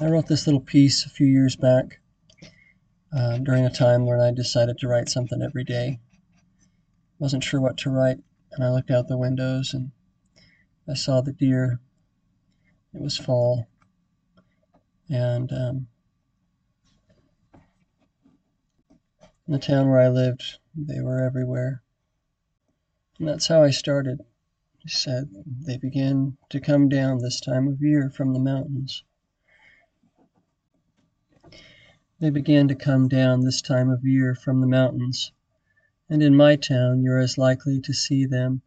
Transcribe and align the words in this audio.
I 0.00 0.08
wrote 0.08 0.26
this 0.26 0.48
little 0.48 0.60
piece 0.60 1.06
a 1.06 1.08
few 1.08 1.28
years 1.28 1.54
back 1.54 2.00
uh, 3.16 3.38
during 3.38 3.64
a 3.64 3.70
time 3.70 4.06
when 4.06 4.18
I 4.18 4.32
decided 4.32 4.76
to 4.78 4.88
write 4.88 5.08
something 5.08 5.40
every 5.40 5.62
day. 5.62 6.00
Wasn't 7.20 7.44
sure 7.44 7.60
what 7.60 7.76
to 7.78 7.90
write, 7.90 8.18
and 8.50 8.64
I 8.64 8.70
looked 8.70 8.90
out 8.90 9.06
the 9.06 9.16
windows 9.16 9.72
and 9.72 9.92
I 10.88 10.94
saw 10.94 11.20
the 11.20 11.32
deer. 11.32 11.78
It 12.92 13.00
was 13.00 13.16
fall, 13.16 13.68
and 15.08 15.52
um, 15.52 15.86
in 19.46 19.52
the 19.52 19.60
town 19.60 19.88
where 19.88 20.00
I 20.00 20.08
lived, 20.08 20.58
they 20.74 21.00
were 21.00 21.22
everywhere. 21.22 21.84
And 23.20 23.28
that's 23.28 23.46
how 23.46 23.62
I 23.62 23.70
started. 23.70 24.22
He 24.78 24.88
said 24.88 25.30
they 25.46 25.76
began 25.76 26.36
to 26.50 26.58
come 26.58 26.88
down 26.88 27.18
this 27.18 27.40
time 27.40 27.68
of 27.68 27.80
year 27.80 28.10
from 28.10 28.32
the 28.32 28.40
mountains. 28.40 29.04
They 32.20 32.30
began 32.30 32.68
to 32.68 32.76
come 32.76 33.08
down 33.08 33.40
this 33.40 33.60
time 33.60 33.90
of 33.90 34.04
year 34.04 34.36
from 34.36 34.60
the 34.60 34.68
mountains, 34.68 35.32
and 36.08 36.22
in 36.22 36.36
my 36.36 36.54
town 36.54 37.02
you're 37.02 37.18
as 37.18 37.36
likely 37.36 37.80
to 37.80 37.92
see 37.92 38.24
them 38.24 38.62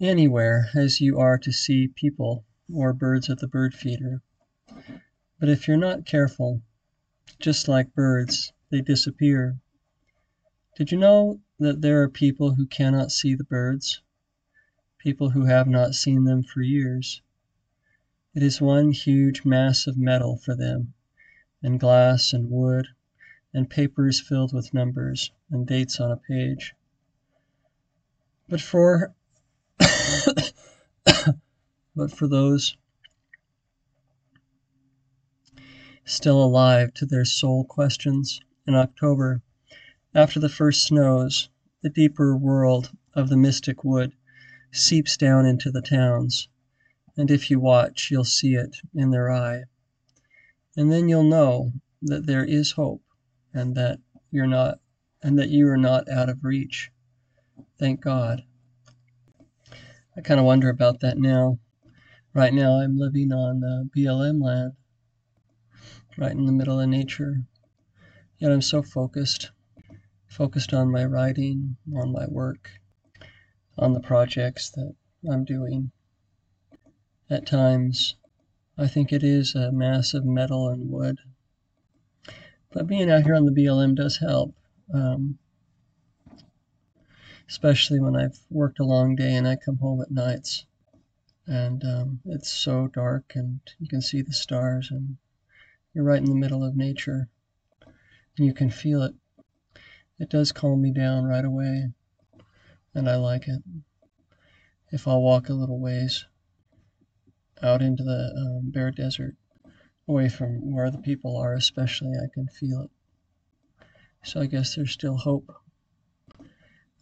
anywhere 0.00 0.70
as 0.74 0.98
you 0.98 1.18
are 1.18 1.36
to 1.36 1.52
see 1.52 1.88
people 1.88 2.46
or 2.72 2.94
birds 2.94 3.28
at 3.28 3.40
the 3.40 3.46
bird 3.46 3.74
feeder. 3.74 4.22
But 5.38 5.50
if 5.50 5.68
you're 5.68 5.76
not 5.76 6.06
careful, 6.06 6.62
just 7.38 7.68
like 7.68 7.94
birds, 7.94 8.54
they 8.70 8.80
disappear. 8.80 9.60
Did 10.74 10.90
you 10.92 10.96
know 10.96 11.42
that 11.58 11.82
there 11.82 12.00
are 12.02 12.08
people 12.08 12.54
who 12.54 12.64
cannot 12.64 13.12
see 13.12 13.34
the 13.34 13.44
birds? 13.44 14.00
People 14.96 15.28
who 15.28 15.44
have 15.44 15.68
not 15.68 15.94
seen 15.94 16.24
them 16.24 16.42
for 16.42 16.62
years. 16.62 17.20
It 18.34 18.42
is 18.42 18.62
one 18.62 18.92
huge 18.92 19.44
mass 19.44 19.86
of 19.86 19.98
metal 19.98 20.38
for 20.38 20.56
them 20.56 20.94
and 21.62 21.78
glass 21.78 22.32
and 22.32 22.50
wood 22.50 22.88
and 23.54 23.70
papers 23.70 24.20
filled 24.20 24.52
with 24.52 24.74
numbers 24.74 25.30
and 25.50 25.66
dates 25.66 26.00
on 26.00 26.10
a 26.10 26.16
page. 26.16 26.74
But 28.48 28.60
for 28.60 29.14
but 31.94 32.10
for 32.10 32.26
those 32.26 32.76
still 36.04 36.42
alive 36.42 36.92
to 36.94 37.06
their 37.06 37.24
soul 37.24 37.64
questions 37.64 38.40
in 38.66 38.74
October, 38.74 39.42
after 40.14 40.40
the 40.40 40.48
first 40.48 40.84
snows, 40.84 41.48
the 41.82 41.88
deeper 41.88 42.36
world 42.36 42.90
of 43.14 43.28
the 43.28 43.36
mystic 43.36 43.84
wood 43.84 44.12
seeps 44.72 45.16
down 45.16 45.46
into 45.46 45.70
the 45.70 45.82
towns, 45.82 46.48
and 47.16 47.30
if 47.30 47.50
you 47.50 47.60
watch, 47.60 48.10
you'll 48.10 48.24
see 48.24 48.54
it 48.54 48.76
in 48.94 49.10
their 49.10 49.30
eye. 49.30 49.64
And 50.76 50.90
then 50.90 51.08
you'll 51.08 51.22
know 51.22 51.72
that 52.02 52.26
there 52.26 52.44
is 52.44 52.72
hope 52.72 53.02
and 53.52 53.74
that 53.74 53.98
you're 54.30 54.46
not 54.46 54.78
and 55.22 55.38
that 55.38 55.50
you 55.50 55.68
are 55.68 55.76
not 55.76 56.08
out 56.08 56.28
of 56.28 56.42
reach. 56.42 56.90
Thank 57.78 58.00
God. 58.00 58.42
I 60.16 60.20
kind 60.20 60.40
of 60.40 60.46
wonder 60.46 60.68
about 60.68 61.00
that 61.00 61.18
now. 61.18 61.58
Right 62.34 62.52
now 62.52 62.80
I'm 62.80 62.96
living 62.96 63.32
on 63.32 63.62
uh, 63.62 63.84
BLM 63.96 64.42
land, 64.42 64.72
right 66.16 66.32
in 66.32 66.46
the 66.46 66.52
middle 66.52 66.80
of 66.80 66.88
nature. 66.88 67.42
Yet 68.38 68.50
I'm 68.50 68.62
so 68.62 68.82
focused, 68.82 69.50
focused 70.26 70.74
on 70.74 70.90
my 70.90 71.04
writing, 71.04 71.76
on 71.94 72.12
my 72.12 72.26
work, 72.26 72.70
on 73.78 73.92
the 73.92 74.00
projects 74.00 74.70
that 74.70 74.94
I'm 75.30 75.44
doing. 75.44 75.92
At 77.30 77.46
times 77.46 78.16
I 78.78 78.86
think 78.86 79.12
it 79.12 79.22
is 79.22 79.54
a 79.54 79.70
mass 79.70 80.14
of 80.14 80.24
metal 80.24 80.68
and 80.68 80.90
wood. 80.90 81.18
But 82.70 82.86
being 82.86 83.10
out 83.10 83.24
here 83.24 83.34
on 83.34 83.44
the 83.44 83.52
BLM 83.52 83.94
does 83.94 84.16
help, 84.16 84.54
um, 84.94 85.38
especially 87.48 88.00
when 88.00 88.16
I've 88.16 88.38
worked 88.48 88.78
a 88.78 88.84
long 88.84 89.14
day 89.14 89.34
and 89.34 89.46
I 89.46 89.56
come 89.56 89.76
home 89.76 90.00
at 90.00 90.10
nights 90.10 90.64
and 91.46 91.84
um, 91.84 92.20
it's 92.24 92.50
so 92.50 92.86
dark 92.86 93.32
and 93.34 93.60
you 93.78 93.88
can 93.88 94.00
see 94.00 94.22
the 94.22 94.32
stars 94.32 94.90
and 94.90 95.18
you're 95.92 96.04
right 96.04 96.22
in 96.22 96.30
the 96.30 96.34
middle 96.34 96.64
of 96.64 96.74
nature 96.74 97.28
and 98.38 98.46
you 98.46 98.54
can 98.54 98.70
feel 98.70 99.02
it. 99.02 99.14
It 100.18 100.30
does 100.30 100.50
calm 100.50 100.80
me 100.80 100.92
down 100.92 101.24
right 101.24 101.44
away 101.44 101.92
and 102.94 103.10
I 103.10 103.16
like 103.16 103.48
it. 103.48 103.62
If 104.90 105.06
I'll 105.06 105.22
walk 105.22 105.50
a 105.50 105.54
little 105.54 105.78
ways, 105.78 106.26
out 107.62 107.82
into 107.82 108.02
the 108.02 108.34
um, 108.36 108.70
bare 108.70 108.90
desert, 108.90 109.36
away 110.08 110.28
from 110.28 110.72
where 110.72 110.90
the 110.90 110.98
people 110.98 111.36
are, 111.36 111.54
especially, 111.54 112.12
I 112.16 112.32
can 112.32 112.48
feel 112.48 112.82
it. 112.82 112.90
So 114.24 114.40
I 114.40 114.46
guess 114.46 114.74
there's 114.74 114.92
still 114.92 115.16
hope. 115.16 115.50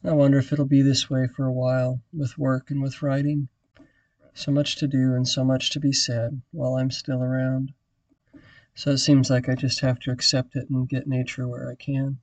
I 0.02 0.12
wonder 0.12 0.38
if 0.38 0.52
it'll 0.52 0.64
be 0.64 0.82
this 0.82 1.10
way 1.10 1.26
for 1.26 1.46
a 1.46 1.52
while 1.52 2.00
with 2.12 2.38
work 2.38 2.70
and 2.70 2.82
with 2.82 3.02
writing. 3.02 3.48
So 4.32 4.50
much 4.50 4.76
to 4.76 4.86
do 4.86 5.14
and 5.14 5.28
so 5.28 5.44
much 5.44 5.70
to 5.70 5.80
be 5.80 5.92
said 5.92 6.40
while 6.52 6.76
I'm 6.76 6.90
still 6.90 7.22
around. 7.22 7.72
So 8.74 8.92
it 8.92 8.98
seems 8.98 9.28
like 9.28 9.48
I 9.48 9.54
just 9.54 9.80
have 9.80 9.98
to 10.00 10.10
accept 10.10 10.56
it 10.56 10.70
and 10.70 10.88
get 10.88 11.06
nature 11.06 11.46
where 11.46 11.70
I 11.70 11.74
can. 11.74 12.18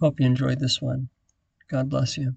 Hope 0.00 0.20
you 0.20 0.26
enjoyed 0.26 0.60
this 0.60 0.80
one. 0.80 1.10
God 1.68 1.90
bless 1.90 2.16
you. 2.16 2.36